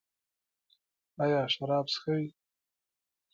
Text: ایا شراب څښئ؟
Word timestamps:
ایا 1.23 1.41
شراب 1.53 1.85
څښئ؟ 1.93 2.23